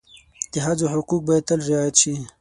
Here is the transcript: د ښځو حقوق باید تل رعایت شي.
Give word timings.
د 0.53 0.55
ښځو 0.65 0.85
حقوق 0.93 1.21
باید 1.27 1.47
تل 1.49 1.59
رعایت 1.69 1.95
شي. 2.01 2.13